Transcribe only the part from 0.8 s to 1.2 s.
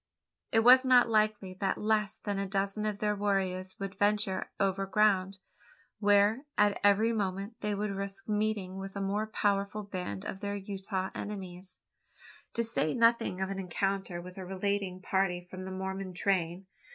not